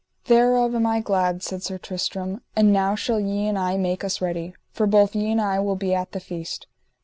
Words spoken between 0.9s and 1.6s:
glad,